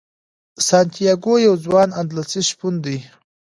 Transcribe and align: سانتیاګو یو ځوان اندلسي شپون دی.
سانتیاګو 0.67 1.33
یو 1.47 1.53
ځوان 1.65 1.89
اندلسي 2.01 2.41
شپون 2.49 2.75
دی. 2.83 2.97